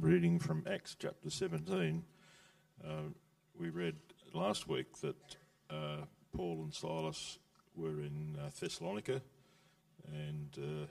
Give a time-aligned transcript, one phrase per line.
[0.00, 2.04] reading from Acts chapter 17.
[2.84, 2.90] Uh,
[3.58, 3.96] we read
[4.34, 5.36] last week that
[5.70, 6.04] uh,
[6.36, 7.38] Paul and Silas
[7.74, 9.22] were in uh, Thessalonica,
[10.12, 10.86] and uh,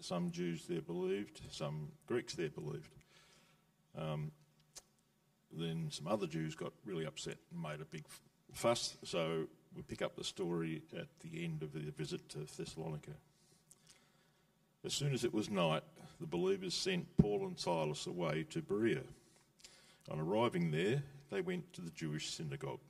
[0.00, 2.94] some Jews there believed, some Greeks there believed.
[3.98, 4.32] Um,
[5.52, 8.04] then some other Jews got really upset and made a big
[8.52, 13.12] fuss, so we pick up the story at the end of the visit to Thessalonica.
[14.84, 15.82] As soon as it was night,
[16.20, 19.02] the believers sent Paul and Silas away to Berea.
[20.10, 22.80] On arriving there, they went to the Jewish synagogue.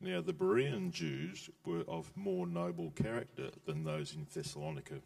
[0.00, 5.00] Now, the Berean Jews were of more noble character than those in Thessalonica,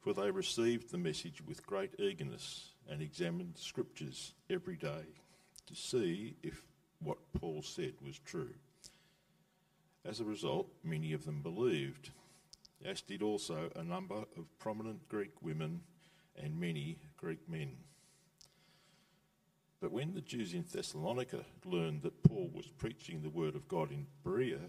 [0.00, 5.04] for they received the message with great eagerness and examined the scriptures every day
[5.66, 6.66] to see if
[6.98, 8.52] what Paul said was true.
[10.04, 12.10] As a result, many of them believed,
[12.84, 15.80] as did also a number of prominent Greek women
[16.36, 17.76] and many Greek men.
[19.80, 23.90] But when the Jews in Thessalonica learned that Paul was preaching the word of God
[23.90, 24.60] in Berea,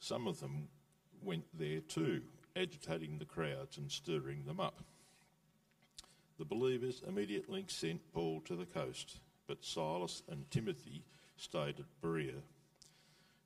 [0.00, 0.68] some of them
[1.22, 2.22] went there too,
[2.54, 4.82] agitating the crowds and stirring them up.
[6.38, 11.02] The believers immediately sent Paul to the coast, but Silas and Timothy
[11.36, 12.42] stayed at Berea.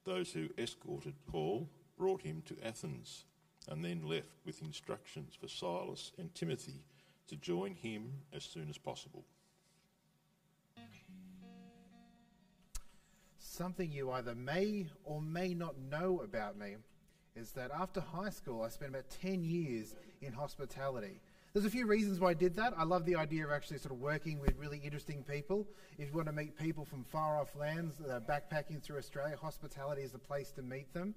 [0.04, 3.24] Those who escorted Paul brought him to Athens
[3.68, 6.82] and then left with instructions for Silas and Timothy
[7.28, 9.24] to join him as soon as possible.
[13.38, 16.76] Something you either may or may not know about me
[17.36, 21.20] is that after high school, I spent about 10 years in hospitality.
[21.52, 22.72] There's a few reasons why I did that.
[22.78, 25.66] I love the idea of actually sort of working with really interesting people.
[25.98, 30.00] If you want to meet people from far off lands, uh, backpacking through Australia, hospitality
[30.00, 31.14] is the place to meet them.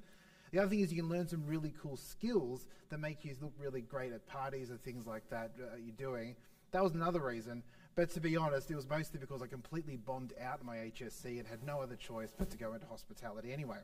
[0.55, 3.51] The other thing is you can learn some really cool skills that make you look
[3.59, 6.33] really great at parties and things like that uh, you're doing.
[6.71, 7.61] That was another reason.
[7.95, 11.45] But to be honest, it was mostly because I completely bombed out my HSC and
[11.45, 13.79] had no other choice but to go into hospitality anyway.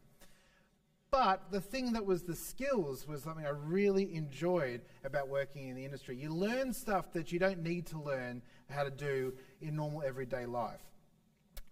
[1.11, 5.75] But the thing that was the skills was something I really enjoyed about working in
[5.75, 6.15] the industry.
[6.15, 10.45] You learn stuff that you don't need to learn how to do in normal everyday
[10.45, 10.79] life.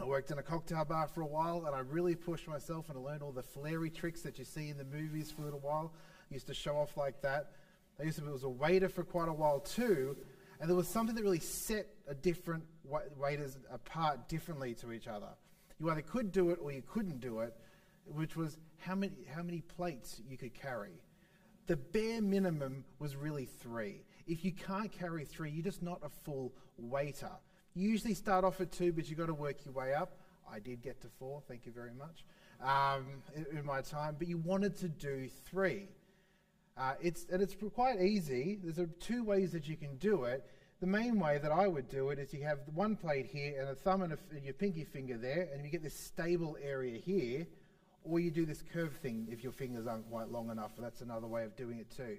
[0.02, 2.98] I worked in a cocktail bar for a while and I really pushed myself and
[2.98, 5.60] I learned all the flary tricks that you see in the movies for a little
[5.60, 5.92] while.
[6.32, 7.52] I used to show off like that.
[8.00, 10.16] I used to be was a waiter for quite a while too,
[10.62, 12.64] and there was something that really set a different
[13.18, 15.28] waiters apart differently to each other.
[15.80, 17.54] You either could do it or you couldn't do it,
[18.06, 21.02] which was how many, how many plates you could carry.
[21.68, 24.06] The bare minimum was really three.
[24.28, 27.32] If you can't carry three, you're just not a full waiter.
[27.80, 30.12] Usually start off at two, but you've got to work your way up.
[30.52, 32.26] I did get to four, thank you very much,
[32.62, 35.88] um, in, in, my time, but you wanted to do three.
[36.78, 38.60] Uh, it's, and it's quite easy.
[38.62, 40.46] There's two ways that you can do it.
[40.82, 43.70] The main way that I would do it is you have one plate here and
[43.70, 46.98] a thumb and, a, and your pinky finger there, and you get this stable area
[46.98, 47.48] here,
[48.04, 50.72] or you do this curve thing if your fingers aren't quite long enough.
[50.78, 52.18] That's another way of doing it too.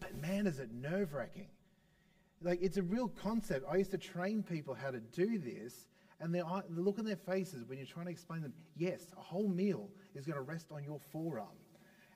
[0.00, 1.48] But man, is it nerve wracking.
[2.44, 3.66] Like, it's a real concept.
[3.70, 5.86] I used to train people how to do this,
[6.20, 9.48] and the, look on their faces when you're trying to explain them, yes, a whole
[9.48, 11.46] meal is going to rest on your forearm.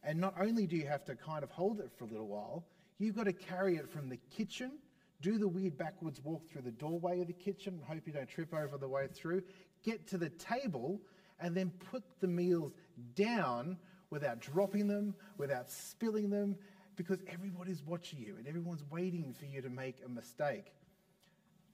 [0.03, 2.65] And not only do you have to kind of hold it for a little while,
[2.99, 4.73] you've got to carry it from the kitchen,
[5.21, 8.53] do the weird backwards walk through the doorway of the kitchen, hope you don't trip
[8.55, 9.43] over the way through,
[9.85, 11.01] get to the table,
[11.41, 12.73] and then put the meals
[13.15, 13.77] down
[14.11, 16.57] without dropping them, without spilling them,
[16.97, 20.73] because everybody's watching you and everyone's waiting for you to make a mistake.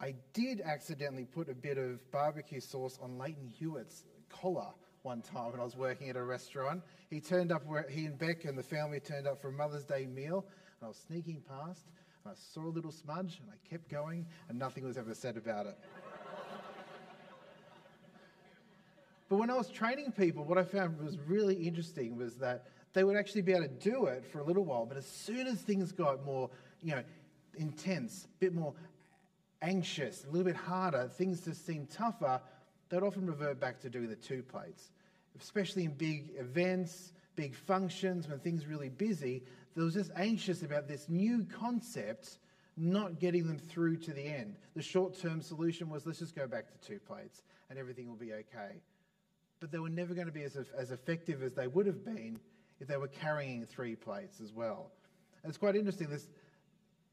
[0.01, 4.69] I did accidentally put a bit of barbecue sauce on Lleyton Hewitt's collar
[5.03, 6.83] one time when I was working at a restaurant.
[7.09, 9.85] He turned up where he and Bec and the family turned up for a Mother's
[9.85, 10.45] Day meal,
[10.81, 11.87] and I was sneaking past,
[12.25, 15.37] and I saw a little smudge, and I kept going, and nothing was ever said
[15.37, 15.79] about it.
[19.33, 23.03] But when I was training people, what I found was really interesting was that they
[23.03, 25.59] would actually be able to do it for a little while, but as soon as
[25.63, 26.51] things got more,
[26.83, 27.03] you know,
[27.55, 28.75] intense, a bit more
[29.63, 32.43] anxious, a little bit harder, things just seemed tougher,
[32.91, 34.91] they'd often revert back to doing the two plates.
[35.41, 39.43] Especially in big events, big functions, when things really busy,
[39.75, 42.37] they was just anxious about this new concept
[42.77, 44.57] not getting them through to the end.
[44.77, 47.41] The short term solution was let's just go back to two plates
[47.71, 48.83] and everything will be okay.
[49.63, 52.41] But they were never going to be as, as effective as they would have been
[52.81, 54.91] if they were carrying three plates as well.
[55.43, 56.27] And it's quite interesting, this,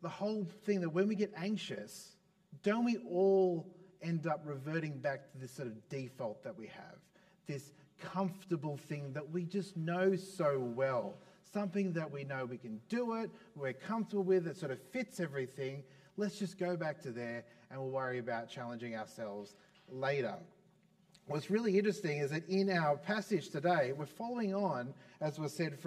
[0.02, 2.16] the whole thing that when we get anxious,
[2.64, 3.68] don't we all
[4.02, 6.98] end up reverting back to this sort of default that we have,
[7.46, 11.20] this comfortable thing that we just know so well,
[11.54, 15.20] something that we know we can do it, we're comfortable with, it sort of fits
[15.20, 15.84] everything.
[16.18, 19.54] Let's just go back to there and we'll worry about challenging ourselves
[19.88, 20.38] later.
[21.30, 25.78] What's really interesting is that in our passage today, we're following on, as was said,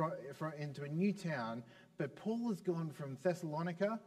[0.57, 1.65] into a new town,
[1.99, 3.99] but Paul has gone from Thessalonica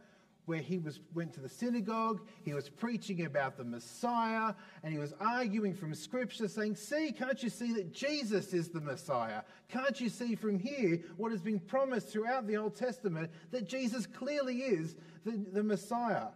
[0.46, 5.00] where he was, went to the synagogue, he was preaching about the Messiah, and he
[5.00, 9.42] was arguing from Scripture, saying, See, can't you see that Jesus is the Messiah?
[9.68, 14.08] Can't you see from here what has been promised throughout the Old Testament that Jesus
[14.08, 14.96] clearly is
[15.26, 16.28] the, the Messiah?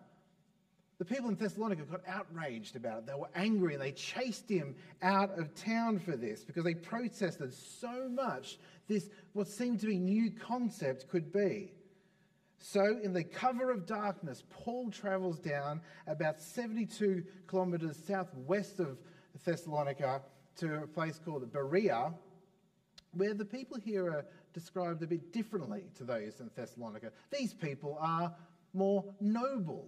[1.00, 3.08] The people in Thessalonica got outraged about it.
[3.08, 7.54] They were angry and they chased him out of town for this because they protested
[7.54, 8.60] so much
[8.90, 11.72] this, what seemed to be new concept, could be.
[12.58, 18.98] So, in the cover of darkness, Paul travels down about 72 kilometers southwest of
[19.46, 20.22] Thessalonica
[20.58, 22.14] to a place called Berea,
[23.14, 27.12] where the people here are described a bit differently to those in Thessalonica.
[27.32, 28.36] These people are
[28.74, 29.88] more noble,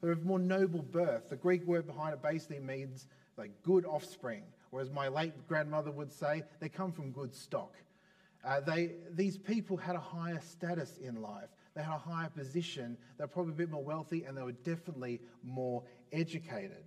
[0.00, 1.28] they're of more noble birth.
[1.30, 3.06] The Greek word behind it basically means
[3.36, 4.42] like good offspring,
[4.72, 7.74] or as my late grandmother would say, they come from good stock.
[8.44, 11.48] Uh, they, these people had a higher status in life.
[11.74, 12.96] They had a higher position.
[13.16, 16.84] They were probably a bit more wealthy and they were definitely more educated.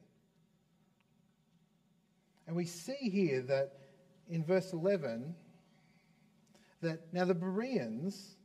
[2.48, 3.74] And we see here that
[4.30, 5.36] in verse 11,
[6.82, 8.36] that now the Bereans,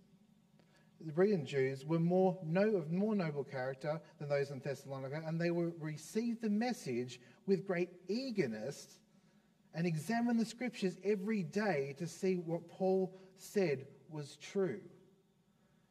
[1.05, 5.41] the Berean Jews, were more no, of more noble character than those in Thessalonica, and
[5.41, 8.99] they were, received the message with great eagerness
[9.75, 14.81] and examined the scriptures every day to see what Paul said was true.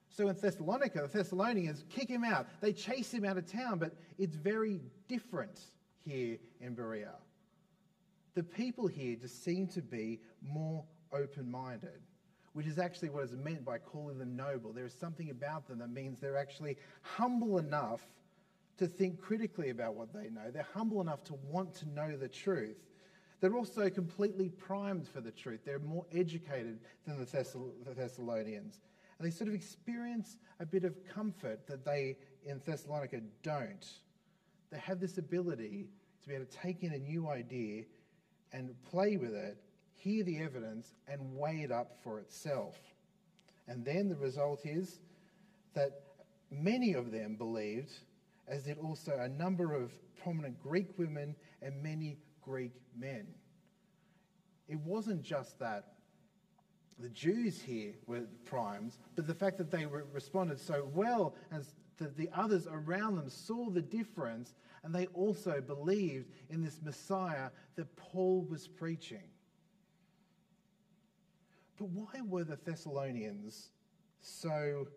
[0.10, 2.48] So in Thessalonica, the Thessalonians kick him out.
[2.62, 5.60] They chase him out of town, but it's very different
[6.06, 7.16] here in Berea.
[8.34, 12.01] The people here just seem to be more open minded,
[12.56, 14.72] which is actually what is meant by calling them noble.
[14.72, 18.00] There is something about them that means they're actually humble enough
[18.78, 20.52] to think critically about what they know.
[20.54, 22.78] They're humble enough to want to know the truth.
[23.42, 25.66] They're also completely primed for the truth.
[25.66, 28.80] They're more educated than the, Thessalonians.
[29.19, 32.16] And they sort of experience a bit of comfort that they
[32.46, 33.86] in Thessalonica don't.
[34.72, 35.90] They have this ability
[36.22, 37.84] to be able to take in a new idea
[38.54, 39.58] and play with it,
[39.96, 42.78] hear the evidence, and weigh it up for itself.
[43.68, 45.00] And then the result is
[45.74, 46.02] that
[46.52, 47.92] many of them believed,
[48.48, 53.28] as did also a number of prominent Greek women and many Greek men.
[54.68, 55.94] It wasn't just that
[57.00, 61.66] the Jews here were primes, but the fact that they re- responded so well and
[61.98, 64.54] that the others around them saw the difference
[64.84, 69.24] and they also believed in this Messiah that Paul was preaching.
[71.77, 73.69] But why were the Thessalonians
[74.22, 74.88] so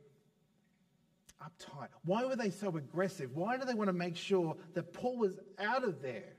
[1.42, 1.88] uptight?
[2.04, 3.34] Why were they so aggressive?
[3.34, 6.34] Why do they want to make sure that Paul was out of there?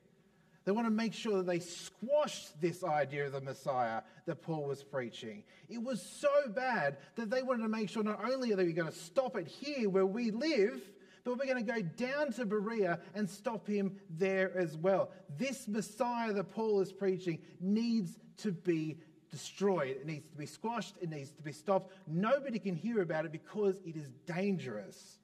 [0.65, 4.65] They want to make sure that they squashed this idea of the Messiah that Paul
[4.65, 5.43] was preaching.
[5.67, 8.91] It was so bad that they wanted to make sure not only are they going
[8.91, 10.81] to stop it here where we live,
[11.23, 15.11] but we're going to go down to Berea and stop him there as well.
[15.37, 18.97] This Messiah that Paul is preaching needs to be
[19.31, 19.97] destroyed.
[19.97, 20.95] It needs to be squashed.
[21.01, 21.93] It needs to be stopped.
[22.07, 25.19] Nobody can hear about it because it is dangerous.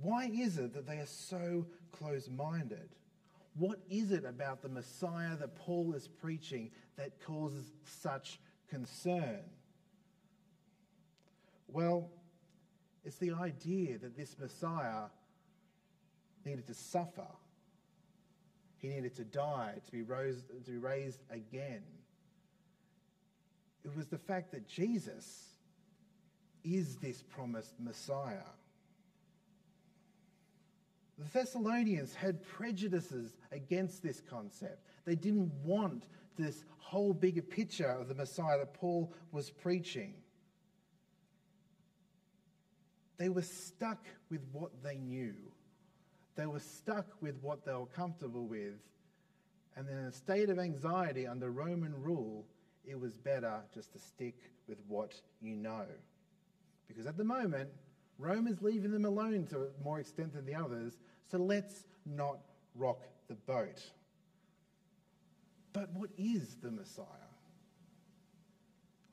[0.00, 2.88] Why is it that they are so close minded?
[3.58, 9.40] What is it about the Messiah that Paul is preaching that causes such concern?
[11.68, 12.10] Well,
[13.04, 15.04] it's the idea that this Messiah
[16.44, 17.26] needed to suffer.
[18.78, 21.82] He needed to die, to be, rose, to be raised again.
[23.86, 25.44] It was the fact that Jesus
[26.64, 28.42] is this promised Messiah.
[31.18, 34.84] The Thessalonians had prejudices against this concept.
[35.04, 36.04] They didn't want
[36.36, 40.14] this whole bigger picture of the Messiah that Paul was preaching.
[43.18, 45.36] They were stuck with what they knew.
[46.34, 48.74] They were stuck with what they were comfortable with.
[49.76, 52.44] And in a state of anxiety under Roman rule,
[52.86, 54.36] it was better just to stick
[54.68, 55.86] with what you know.
[56.88, 57.68] Because at the moment,
[58.18, 60.96] Rome is leaving them alone to a more extent than the others,
[61.30, 62.38] so let's not
[62.74, 63.82] rock the boat.
[65.72, 67.04] But what is the Messiah?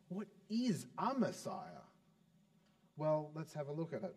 [0.10, 1.84] What is a Messiah?
[2.96, 4.16] Well, let's have a look at it.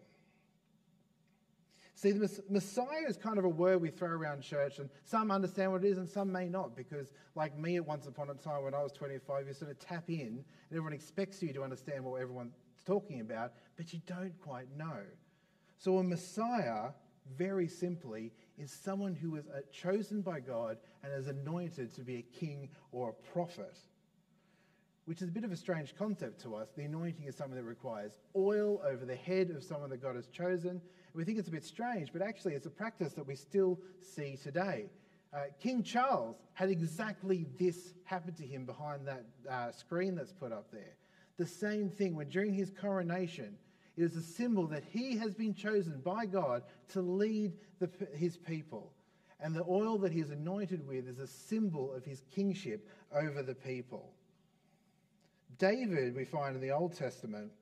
[1.97, 5.73] See, the Messiah is kind of a word we throw around church, and some understand
[5.73, 8.62] what it is and some may not, because, like me, at once upon a time
[8.62, 12.05] when I was 25, you sort of tap in, and everyone expects you to understand
[12.05, 12.55] what everyone's
[12.87, 15.00] talking about, but you don't quite know.
[15.79, 16.91] So, a Messiah
[17.37, 22.17] very simply, is someone who is uh, chosen by God and is anointed to be
[22.17, 23.76] a king or a prophet.
[25.05, 26.69] Which is a bit of a strange concept to us.
[26.76, 30.26] The anointing is something that requires oil over the head of someone that God has
[30.26, 30.81] chosen.
[31.16, 34.37] We think it's a bit strange, but actually, it's a practice that we still see
[34.37, 34.90] today.
[35.32, 40.52] Uh, King Charles had exactly this happen to him behind that uh, screen that's put
[40.52, 40.94] up there.
[41.38, 43.56] The same thing when during his coronation,
[43.96, 48.37] it is a symbol that he has been chosen by God to lead the, his
[48.37, 48.92] people.
[49.40, 53.42] And the oil that he is anointed with is a symbol of his kingship over
[53.42, 54.12] the people.
[55.58, 57.52] David, we find in the Old Testament,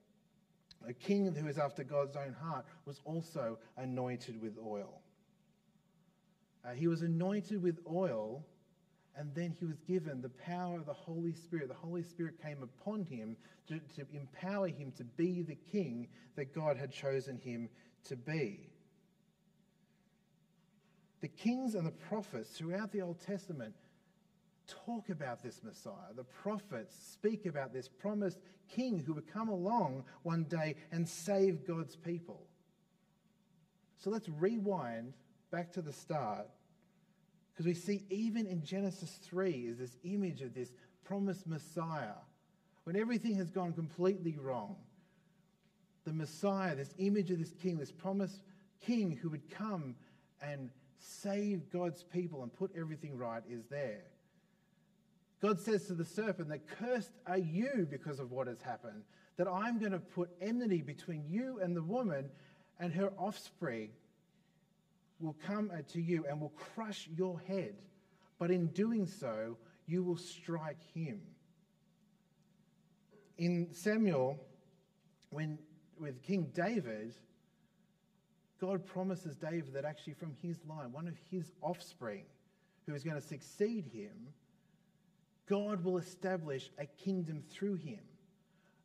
[0.87, 5.01] a king who is after God's own heart, was also anointed with oil.
[6.65, 8.45] Uh, he was anointed with oil,
[9.17, 11.69] and then he was given the power of the Holy Spirit.
[11.69, 13.37] The Holy Spirit came upon him
[13.69, 17.69] to, to empower him to be the king that God had chosen him
[18.05, 18.71] to be.
[21.21, 23.75] The kings and the prophets throughout the Old Testament
[24.67, 26.13] talk about this Messiah.
[26.15, 31.67] The prophets speak about this promised king who would come along one day and save
[31.67, 32.47] God's people.
[33.99, 35.15] So let's rewind
[35.51, 36.47] back to the start
[37.53, 40.73] because we see even in Genesis 3 is this image of this
[41.05, 42.17] promised Messiah
[42.85, 44.77] when everything has gone completely wrong.
[46.05, 48.41] The Messiah, this image of this king, this promised
[48.81, 49.95] king who would come
[50.43, 54.03] and save God's people and put everything right, is there.
[55.45, 59.03] God says to the serpent that cursed are you because of what has happened,
[59.37, 62.31] that I'm going to put enmity between you and the woman
[62.81, 63.91] and her offspring
[65.21, 67.75] will come uh, to you and will crush your head.
[68.39, 71.21] But in doing so, you will strike him.
[73.37, 74.41] In Samuel,
[75.29, 75.59] when
[76.01, 77.17] with King David,
[78.63, 82.25] God promises David that actually from his line, one of his offspring
[82.87, 84.33] who is going to succeed him,
[85.47, 88.01] God will establish a kingdom through him.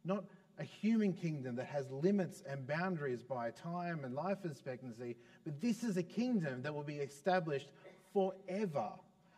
[0.04, 0.26] Not
[0.58, 5.84] a human kingdom that has limits and boundaries by time and life expectancy, but this
[5.84, 7.70] is a kingdom that will be established
[8.14, 8.90] forever,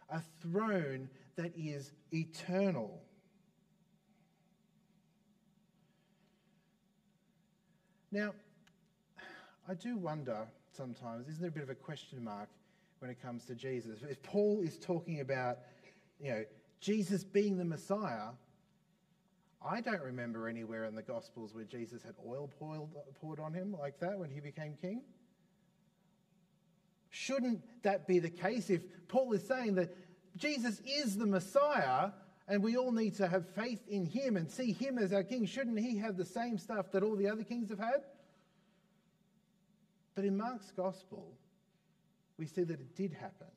[0.09, 3.01] a throne that is eternal.
[8.11, 8.33] Now,
[9.69, 12.49] I do wonder sometimes, isn't there a bit of a question mark
[12.99, 13.99] when it comes to Jesus?
[14.01, 15.59] If Paul is talking about,
[16.19, 16.43] you know,
[16.81, 18.31] Jesus being the Messiah,
[19.63, 22.49] I don't remember anywhere in the Gospels where Jesus had oil
[23.21, 25.03] poured on him like that when he became king.
[27.11, 29.95] Shouldn't that be the case if Paul is saying that
[30.37, 32.11] Jesus is the Messiah
[32.47, 35.45] and we all need to have faith in him and see him as our king?
[35.45, 38.01] Shouldn't he have the same stuff that all the other kings have had?
[40.15, 41.31] But in Mark's Gospel,
[42.37, 43.47] we see that it did happen.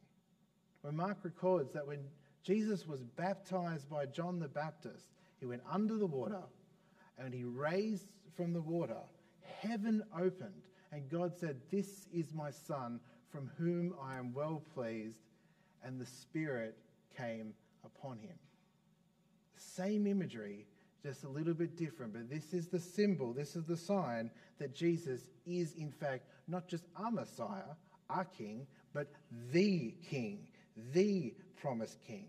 [0.83, 2.01] When Mark records that when
[2.45, 5.07] Jesus was baptized by John the Baptist.
[5.41, 6.43] He went under the water
[7.19, 9.01] and he raised from the water.
[9.61, 15.19] Heaven opened, and God said, This is my Son, from whom I am well pleased.
[15.83, 16.77] And the Spirit
[17.17, 18.37] came upon him.
[19.57, 20.67] Same imagery,
[21.03, 24.75] just a little bit different, but this is the symbol, this is the sign that
[24.75, 27.75] Jesus is, in fact, not just our Messiah,
[28.11, 29.09] our King, but
[29.53, 30.47] the King,
[30.93, 32.29] the promised King.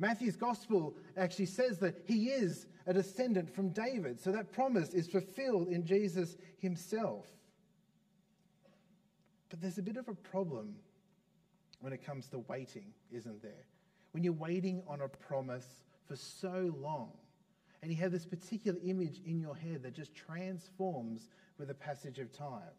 [0.00, 4.18] Matthew's gospel actually says that he is a descendant from David.
[4.18, 7.26] So that promise is fulfilled in Jesus himself.
[9.50, 10.74] But there's a bit of a problem
[11.80, 13.66] when it comes to waiting, isn't there?
[14.12, 15.66] When you're waiting on a promise
[16.08, 17.12] for so long,
[17.82, 21.28] and you have this particular image in your head that just transforms
[21.58, 22.72] with the passage of time.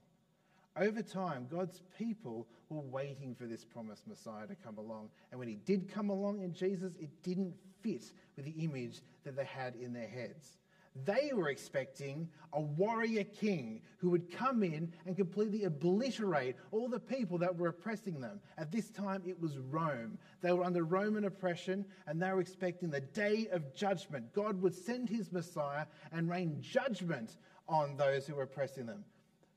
[0.78, 5.10] Over time, God's people were waiting for this promised Messiah to come along.
[5.32, 8.06] And when he did come along in Jesus, it didn't fit
[8.38, 10.58] with the image that they had in their heads.
[11.06, 17.00] They were expecting a warrior king who would come in and completely obliterate all the
[17.00, 18.42] people that were oppressing them.
[18.58, 20.18] At this time, it was Rome.
[20.42, 24.34] They were under Roman oppression and they were expecting the day of judgment.
[24.34, 27.38] God would send his Messiah and rain judgment
[27.70, 29.06] on those who were oppressing them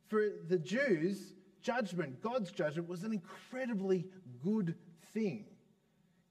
[0.09, 4.07] for the Jews, judgment, God's judgment, was an incredibly
[4.43, 4.75] good
[5.13, 5.47] thing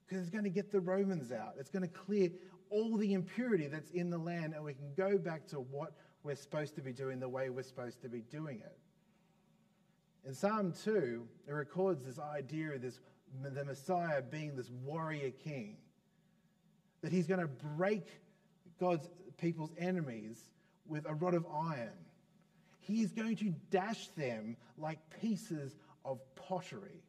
[0.06, 1.54] because it's going to get the Romans out.
[1.58, 2.30] It's going to clear
[2.70, 6.36] all the impurity that's in the land, and we can go back to what we're
[6.36, 8.78] supposed to be doing the way we're supposed to be doing it.
[10.26, 13.00] In Psalm 2, it records this idea of this,
[13.42, 15.76] the Messiah being this warrior king,
[17.02, 18.06] that he's going to break
[18.80, 20.38] God's people's enemies
[20.86, 22.03] with a rod of iron
[22.86, 27.02] he is going to dash them like pieces of pottery.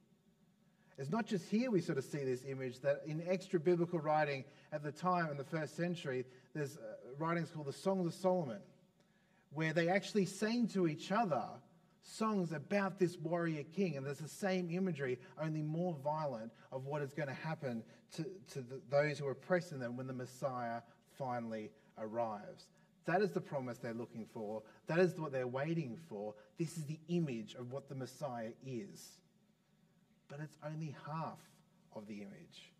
[0.97, 4.45] It's not just here we sort of see this image, that in extra biblical writing
[4.71, 6.79] at the time in the first century, there's uh,
[7.17, 8.59] writings called the Songs of Solomon,
[9.53, 11.43] where they actually sang to each other
[12.03, 13.97] songs about this warrior king.
[13.97, 17.83] And there's the same imagery, only more violent, of what is going to happen
[18.15, 20.81] to, to the, those who are oppressing them when the Messiah
[21.17, 22.67] finally arrives.
[23.05, 24.63] That is the promise they're looking for.
[24.87, 26.33] That is what they're waiting for.
[26.57, 29.11] This is the image of what the Messiah is.
[30.27, 31.39] But it's only half
[31.95, 32.71] of the image.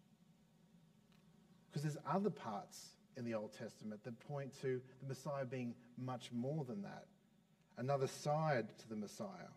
[1.67, 6.32] Because there's other parts in the Old Testament that point to the Messiah being much
[6.32, 7.05] more than that
[7.77, 9.51] another side to the Messiah.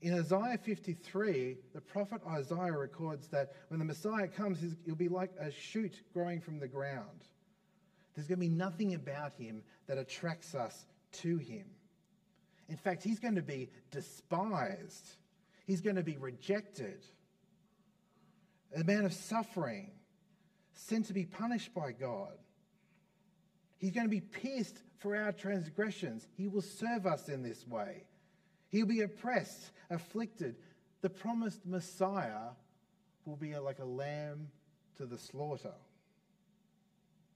[0.00, 5.30] In Isaiah 53, the prophet Isaiah records that when the Messiah comes, he'll be like
[5.38, 7.28] a shoot growing from the ground.
[8.14, 11.64] There's going to be nothing about him that attracts us to him.
[12.68, 15.16] In fact, he's going to be despised,
[15.66, 17.04] he's going to be rejected,
[18.74, 19.90] a man of suffering,
[20.74, 22.32] sent to be punished by God.
[23.78, 26.26] He's going to be pierced for our transgressions.
[26.36, 28.04] He will serve us in this way.
[28.70, 30.56] He'll be oppressed, afflicted.
[31.00, 32.52] The promised Messiah
[33.26, 34.48] will be like a lamb
[34.96, 35.74] to the slaughter.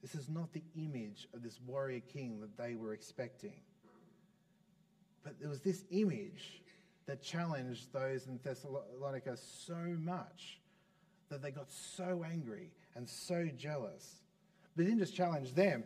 [0.07, 3.59] This is not the image of this warrior king that they were expecting.
[5.25, 6.63] But there was this image
[7.07, 10.61] that challenged those in Thessalonica so much
[11.29, 14.21] that they got so angry and so jealous.
[14.77, 15.83] But it didn't just challenge them,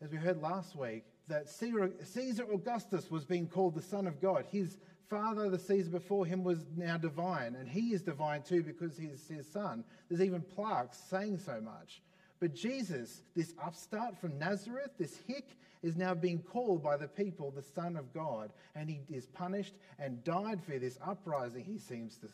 [0.00, 4.46] as we heard last week, that Caesar Augustus was being called the Son of God.
[4.50, 4.78] His
[5.10, 9.28] father, the Caesar before him, was now divine, and he is divine too because he's
[9.28, 9.84] his son.
[10.08, 12.00] There's even plaques saying so much.
[12.44, 17.50] But Jesus, this upstart from Nazareth, this hick, is now being called by the people
[17.50, 22.18] the Son of God, and he is punished and died for this uprising he seems
[22.18, 22.28] to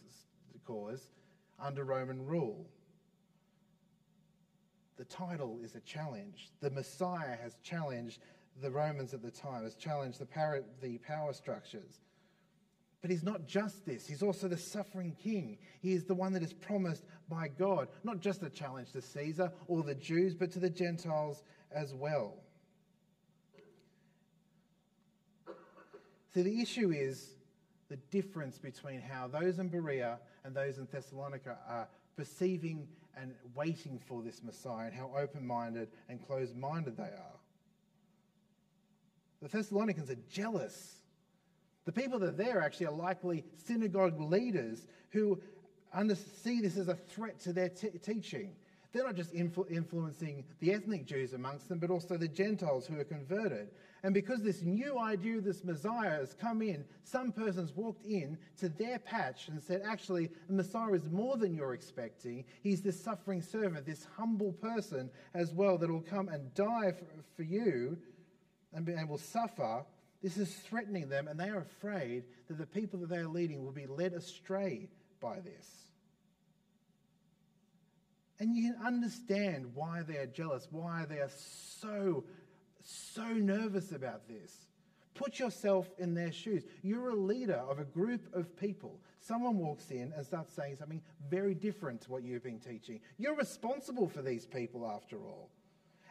[0.66, 1.10] cause
[1.60, 2.66] under Roman rule.
[4.96, 6.50] The title is a challenge.
[6.60, 8.18] The Messiah has challenged
[8.60, 12.00] the Romans at the time, has challenged the power, structures.
[13.00, 15.56] But he's not just this, he's also the suffering king.
[15.80, 19.50] He is the one that is promised by God, not just a challenge to Caesar
[19.68, 22.34] or the Jews, but to the Gentiles as well.
[26.34, 27.34] See, the issue is
[27.88, 32.86] the difference between how those in Berea and those in Thessalonica are perceiving
[33.16, 37.38] and waiting for this Messiah and how open minded and closed minded they are.
[39.42, 40.99] The Thessalonians are jealous.
[41.90, 45.40] The people that are there actually are likely synagogue leaders who
[46.14, 48.52] see this as a threat to their t- teaching.
[48.92, 53.00] They're not just influ- influencing the ethnic Jews amongst them, but also the Gentiles who
[53.00, 53.70] are converted.
[54.04, 58.38] And because this new idea of this Messiah has come in, some persons walked in
[58.58, 62.44] to their patch and said, actually, the Messiah is more than you're expecting.
[62.62, 67.06] He's this suffering servant, this humble person as well that will come and die for,
[67.34, 67.98] for you
[68.72, 69.84] and, and will suffer.
[70.22, 73.64] This is threatening them, and they are afraid that the people that they are leading
[73.64, 74.88] will be led astray
[75.20, 75.66] by this.
[78.38, 81.30] And you can understand why they are jealous, why they are
[81.80, 82.24] so
[82.82, 84.66] so nervous about this.
[85.14, 86.64] Put yourself in their shoes.
[86.82, 89.00] You're a leader of a group of people.
[89.20, 93.00] Someone walks in and starts saying something very different to what you've been teaching.
[93.18, 95.50] You're responsible for these people, after all.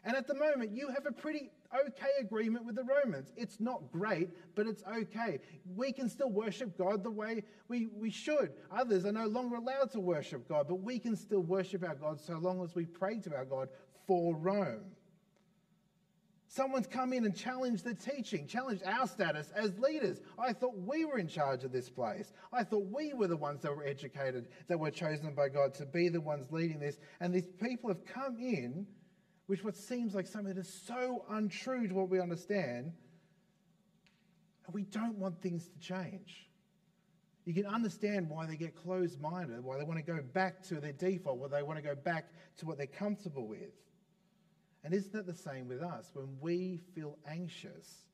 [0.05, 3.31] And at the moment, you have a pretty okay agreement with the Romans.
[3.35, 5.39] It's not great, but it's okay.
[5.75, 8.53] We can still worship God the way we, we should.
[8.71, 12.19] Others are no longer allowed to worship God, but we can still worship our God
[12.19, 13.69] so long as we pray to our God
[14.07, 14.85] for Rome.
[16.51, 20.19] Someone's come in and challenged the teaching, challenged our status as leaders.
[20.39, 22.33] I thought we were in charge of this place.
[22.51, 25.85] I thought we were the ones that were educated, that were chosen by God to
[25.85, 26.97] be the ones leading this.
[27.19, 28.88] And these people have come in
[29.49, 32.93] with what seems like something that is so untrue to what we understand.
[34.65, 36.47] And we don't want things to change.
[37.45, 40.75] You can understand why they get closed minded, why they want to go back to
[40.79, 43.73] their default, why they want to go back to what they're comfortable with.
[44.83, 46.12] And isn't it the same with us?
[46.13, 48.05] When we feel anxious,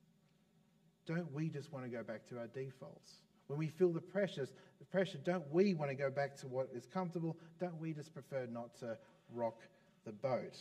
[1.06, 3.20] don't we just want to go back to our defaults?
[3.48, 6.70] When we feel the pressures, the pressure, don't we want to go back to what
[6.74, 7.38] is comfortable?
[7.60, 8.98] Don't we just prefer not to
[9.34, 9.60] rock
[10.06, 10.56] the boat?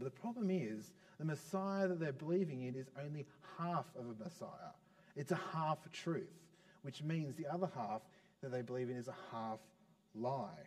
[0.00, 3.26] But the problem is, the Messiah that they're believing in is only
[3.58, 4.72] half of a Messiah.
[5.14, 6.32] It's a half truth,
[6.82, 8.00] which means the other half
[8.40, 9.58] that they believe in is a half
[10.14, 10.66] lie.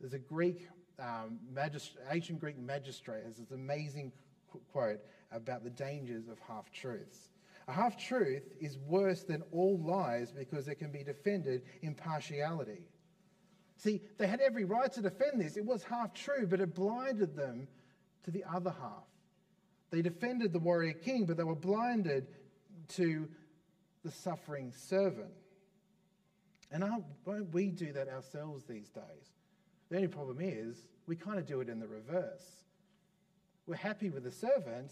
[0.00, 0.68] There's a Greek
[1.00, 4.12] um, magist- ancient Greek magistrate has this amazing
[4.52, 5.00] qu- quote
[5.32, 7.30] about the dangers of half truths.
[7.66, 12.86] A half truth is worse than all lies because it can be defended in partiality.
[13.76, 15.56] See, they had every right to defend this.
[15.56, 17.66] It was half true, but it blinded them
[18.24, 19.04] to the other half.
[19.90, 22.26] They defended the warrior king, but they were blinded
[22.88, 23.28] to
[24.04, 25.32] the suffering servant.
[26.70, 26.84] And
[27.26, 29.36] won't we do that ourselves these days?
[29.90, 32.62] The only problem is we kind of do it in the reverse.
[33.66, 34.90] We're happy with the servant,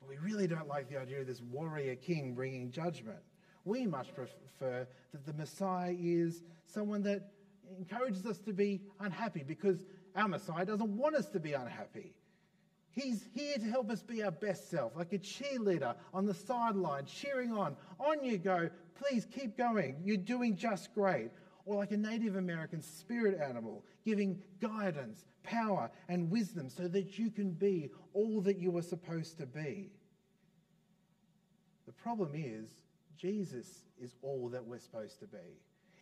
[0.00, 3.18] but we really don't like the idea of this warrior king bringing judgment.
[3.64, 7.30] We much prefer that the Messiah is someone that
[7.78, 9.84] encourages us to be unhappy because
[10.16, 12.14] our Messiah doesn't want us to be unhappy.
[12.92, 17.06] He's here to help us be our best self, like a cheerleader on the sideline,
[17.06, 17.76] cheering on.
[18.00, 18.68] On you go.
[18.96, 19.96] Please keep going.
[20.04, 21.30] You're doing just great.
[21.66, 27.30] Or like a Native American spirit animal, giving guidance, power, and wisdom so that you
[27.30, 29.92] can be all that you are supposed to be.
[31.86, 32.68] The problem is,
[33.16, 35.38] Jesus is all that we're supposed to be.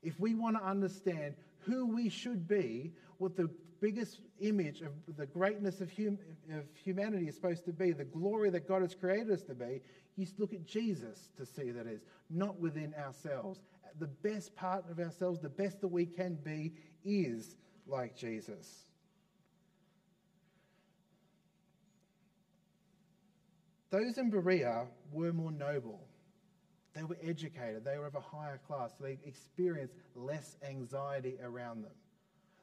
[0.03, 5.27] If we want to understand who we should be, what the biggest image of the
[5.27, 6.19] greatness of, hum-
[6.53, 9.81] of humanity is supposed to be, the glory that God has created us to be,
[10.17, 13.61] you look at Jesus to see that is, not within ourselves.
[13.99, 16.73] The best part of ourselves, the best that we can be,
[17.05, 18.85] is like Jesus.
[23.91, 26.07] Those in Berea were more noble.
[26.95, 31.85] They were educated, they were of a higher class, so they experienced less anxiety around
[31.85, 31.93] them.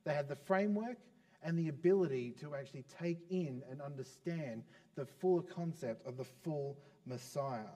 [0.06, 0.98] They had the framework
[1.44, 4.64] and the ability to actually take in and understand
[4.96, 7.74] the fuller concept of the full Messiah.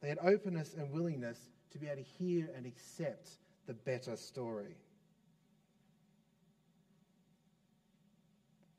[0.00, 1.38] They had openness and willingness
[1.72, 3.30] to be able to hear and accept
[3.66, 4.76] the better story.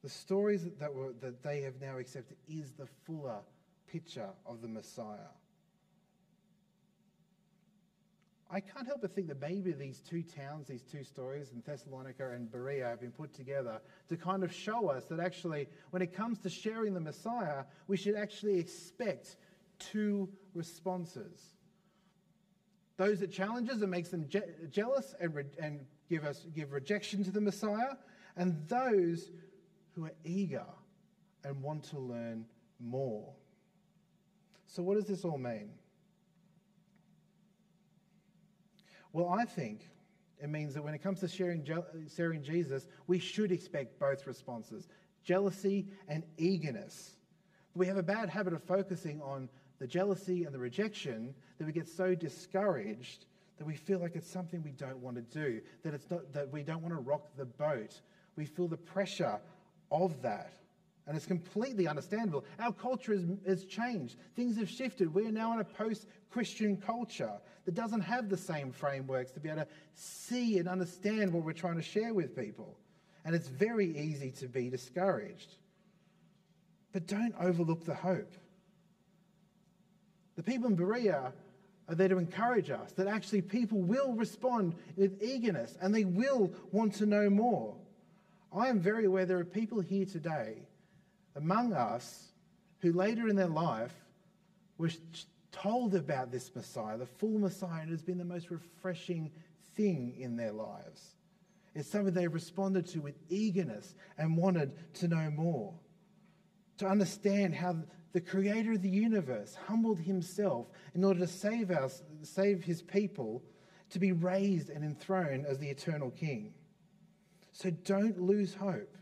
[0.04, 3.40] The stories that, were, that they have now accepted is the fuller
[3.88, 5.32] picture of the Messiah.
[8.54, 12.30] I can't help but think that maybe these two towns, these two stories in Thessalonica
[12.30, 16.14] and Berea have been put together to kind of show us that actually, when it
[16.14, 19.38] comes to sharing the Messiah, we should actually expect
[19.80, 21.56] two responses.
[22.98, 27.24] Those that challenges and makes them je- jealous and, re- and give us give rejection
[27.24, 27.96] to the Messiah,
[28.38, 29.32] and those
[29.96, 30.68] who are eager
[31.44, 32.46] and want to learn
[32.80, 33.34] more.
[34.68, 35.72] So, what does this all mean?
[39.14, 39.88] Well, I think
[40.42, 41.66] it means that when it comes to sharing,
[42.16, 44.88] sharing Jesus, we should expect both responses
[45.24, 47.16] jealousy and eagerness.
[47.76, 49.48] We have a bad habit of focusing on
[49.80, 53.26] the jealousy and the rejection that we get so discouraged
[53.58, 56.52] that we feel like it's something we don't want to do, that, it's not, that
[56.52, 58.02] we don't want to rock the boat.
[58.36, 59.40] We feel the pressure
[59.92, 60.54] of that.
[61.06, 62.46] And it's completely understandable.
[62.60, 64.16] Our culture has, has changed.
[64.36, 65.14] Things have shifted.
[65.14, 67.34] We are now in a post Christian culture
[67.66, 71.54] that doesn't have the same frameworks to be able to see and understand what we're
[71.54, 72.78] trying to share with people.
[73.26, 75.56] And it's very easy to be discouraged.
[76.94, 78.32] But don't overlook the hope.
[80.36, 81.34] The people in Berea
[81.90, 86.52] are there to encourage us that actually people will respond with eagerness and they will
[86.72, 87.76] want to know more.
[88.56, 90.64] I am very aware there are people here today
[91.36, 92.30] among us
[92.80, 93.94] who later in their life
[94.78, 94.90] were
[95.52, 99.32] told about this Messiah, the full Messiah, and it has been the most refreshing
[99.76, 101.16] thing in their lives.
[101.76, 105.74] It's something they responded to with eagerness and wanted to know more.
[106.80, 107.78] To understand how
[108.12, 113.44] the creator of the universe humbled himself in order to save us, save his people,
[113.90, 116.54] to be raised and enthroned as the eternal king.
[117.52, 118.98] So don't lose hope.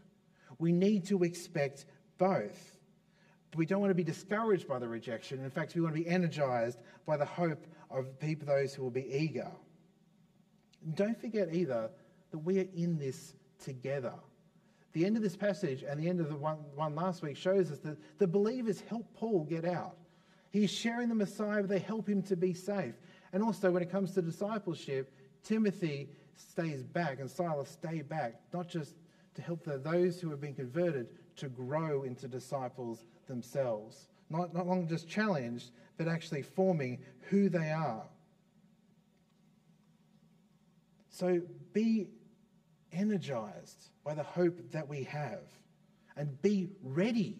[0.59, 1.85] We need to expect
[2.21, 2.77] both.
[3.49, 5.43] But we don't want to be discouraged by the rejection.
[5.43, 8.91] In fact, we want to be energized by the hope of people, those who will
[8.91, 9.51] be eager.
[10.85, 11.89] And don't forget either
[12.29, 14.13] that we are in this together.
[14.93, 17.71] The end of this passage and the end of the one, one last week shows
[17.71, 19.97] us that the believers help Paul get out.
[20.51, 22.93] He's sharing the Messiah, but they help him to be safe.
[23.33, 25.11] And also, when it comes to discipleship,
[25.43, 28.93] Timothy stays back and Silas stay back, not just
[29.33, 34.07] to help the, those who have been converted, to grow into disciples themselves.
[34.29, 38.03] Not, not long just challenged, but actually forming who they are.
[41.09, 41.41] So
[41.73, 42.07] be
[42.91, 45.43] energized by the hope that we have
[46.15, 47.37] and be ready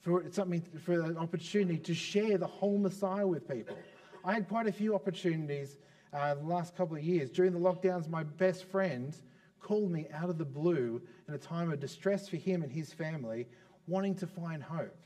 [0.00, 3.76] for something for an opportunity to share the whole Messiah with people.
[4.24, 5.76] I had quite a few opportunities
[6.12, 7.30] uh, the last couple of years.
[7.30, 9.14] During the lockdowns, my best friend
[9.60, 12.92] called me out of the blue in a time of distress for him and his
[12.92, 13.46] family,
[13.86, 14.96] wanting to find hope.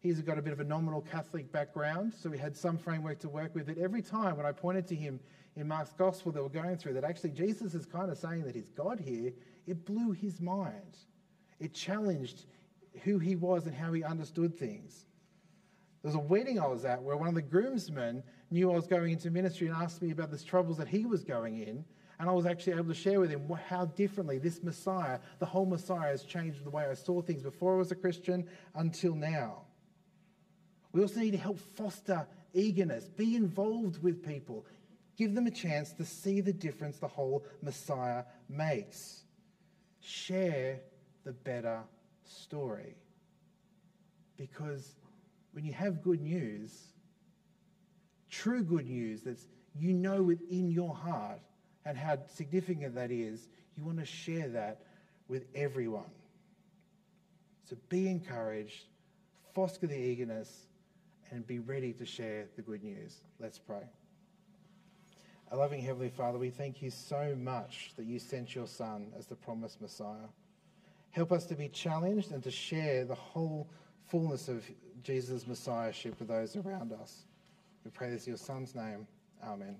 [0.00, 3.28] he's got a bit of a nominal Catholic background, so we had some framework to
[3.28, 3.66] work with.
[3.66, 5.18] But every time when I pointed to him
[5.56, 8.54] in Mark's gospel that we're going through, that actually Jesus is kind of saying that
[8.54, 9.32] he's God here,
[9.66, 10.96] it blew his mind.
[11.58, 12.44] It challenged
[13.02, 15.06] who he was and how he understood things.
[16.02, 18.86] There was a wedding I was at where one of the groomsmen knew I was
[18.86, 21.84] going into ministry and asked me about the troubles that he was going in.
[22.18, 25.66] And I was actually able to share with him how differently this Messiah, the whole
[25.66, 29.62] Messiah, has changed the way I saw things before I was a Christian until now.
[30.92, 34.64] We also need to help foster eagerness, be involved with people,
[35.18, 39.24] give them a chance to see the difference the whole Messiah makes.
[40.00, 40.80] Share
[41.24, 41.82] the better
[42.24, 42.96] story.
[44.38, 44.94] Because
[45.52, 46.72] when you have good news,
[48.30, 49.38] true good news that
[49.74, 51.40] you know within your heart
[51.86, 54.82] and how significant that is, you want to share that
[55.28, 56.10] with everyone.
[57.64, 58.84] So be encouraged,
[59.54, 60.66] foster the eagerness,
[61.30, 63.16] and be ready to share the good news.
[63.40, 63.82] Let's pray.
[65.50, 69.26] Our loving Heavenly Father, we thank you so much that you sent your Son as
[69.26, 70.28] the promised Messiah.
[71.10, 73.68] Help us to be challenged and to share the whole
[74.08, 74.64] fullness of
[75.02, 77.26] Jesus' Messiahship with those around us.
[77.84, 79.06] We pray this in your Son's name.
[79.44, 79.76] Amen.